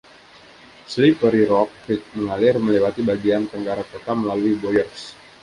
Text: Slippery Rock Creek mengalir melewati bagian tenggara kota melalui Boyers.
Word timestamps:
Slippery 0.91 1.43
Rock 1.51 1.69
Creek 1.85 2.03
mengalir 2.17 2.55
melewati 2.65 3.01
bagian 3.09 3.43
tenggara 3.51 3.83
kota 3.91 4.11
melalui 4.21 4.53
Boyers. 4.63 4.99